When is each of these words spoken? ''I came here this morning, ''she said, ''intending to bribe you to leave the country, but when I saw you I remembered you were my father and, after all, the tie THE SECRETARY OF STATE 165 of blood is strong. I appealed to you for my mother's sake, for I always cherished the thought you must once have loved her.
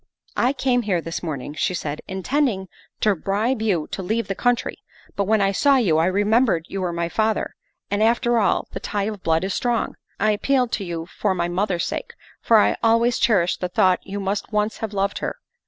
''I 0.47 0.51
came 0.51 0.81
here 0.81 0.99
this 0.99 1.21
morning, 1.21 1.53
''she 1.59 1.75
said, 1.75 2.01
''intending 2.17 2.67
to 3.01 3.13
bribe 3.15 3.61
you 3.61 3.87
to 3.91 4.01
leave 4.01 4.27
the 4.29 4.33
country, 4.33 4.77
but 5.15 5.25
when 5.25 5.41
I 5.41 5.51
saw 5.51 5.75
you 5.75 5.99
I 5.99 6.07
remembered 6.07 6.65
you 6.67 6.81
were 6.81 6.91
my 6.91 7.07
father 7.07 7.53
and, 7.91 8.01
after 8.01 8.39
all, 8.39 8.67
the 8.71 8.79
tie 8.79 9.05
THE 9.07 9.11
SECRETARY 9.13 9.13
OF 9.45 9.53
STATE 9.57 9.65
165 9.69 9.93
of 9.93 10.17
blood 10.17 10.31
is 10.31 10.31
strong. 10.31 10.31
I 10.31 10.31
appealed 10.31 10.71
to 10.71 10.83
you 10.83 11.05
for 11.19 11.35
my 11.35 11.47
mother's 11.47 11.85
sake, 11.85 12.13
for 12.41 12.57
I 12.57 12.75
always 12.81 13.19
cherished 13.19 13.61
the 13.61 13.69
thought 13.69 13.99
you 14.01 14.19
must 14.19 14.51
once 14.51 14.77
have 14.77 14.93
loved 14.95 15.19
her. 15.19 15.35